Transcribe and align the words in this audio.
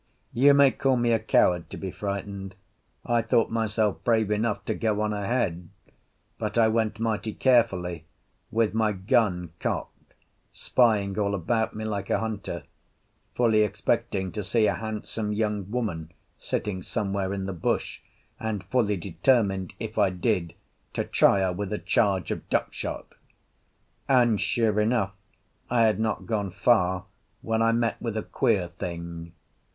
You 0.33 0.55
may 0.55 0.71
call 0.71 0.97
me 0.97 1.11
a 1.11 1.19
coward 1.19 1.69
to 1.69 1.77
be 1.77 1.91
frightened; 1.91 2.55
I 3.05 3.21
thought 3.21 3.51
myself 3.51 4.03
brave 4.03 4.31
enough 4.31 4.65
to 4.65 4.73
go 4.73 4.99
on 5.01 5.13
ahead. 5.13 5.69
But 6.39 6.57
I 6.57 6.69
went 6.69 6.99
mighty 6.99 7.33
carefully, 7.35 8.05
with 8.49 8.73
my 8.73 8.93
gun 8.93 9.51
cocked, 9.59 10.15
spying 10.51 11.19
all 11.19 11.35
about 11.35 11.75
me 11.75 11.85
like 11.85 12.09
a 12.09 12.17
hunter, 12.17 12.63
fully 13.35 13.61
expecting 13.61 14.31
to 14.31 14.41
see 14.43 14.65
a 14.65 14.73
handsome 14.73 15.33
young 15.33 15.69
woman 15.69 16.11
sitting 16.35 16.81
somewhere 16.81 17.31
in 17.31 17.45
the 17.45 17.53
bush, 17.53 17.99
and 18.39 18.63
fully 18.63 18.97
determined 18.97 19.75
(if 19.79 19.99
I 19.99 20.09
did) 20.09 20.55
to 20.93 21.03
try 21.03 21.41
her 21.41 21.53
with 21.53 21.71
a 21.71 21.77
charge 21.77 22.31
of 22.31 22.49
duck 22.49 22.73
shot. 22.73 23.13
And 24.09 24.41
sure 24.41 24.79
enough, 24.79 25.13
I 25.69 25.81
had 25.83 25.99
not 25.99 26.25
gone 26.25 26.49
far 26.49 27.05
when 27.43 27.61
I 27.61 27.71
met 27.71 28.01
with 28.01 28.17
a 28.17 28.23
queer 28.23 28.67
thing. 28.67 29.33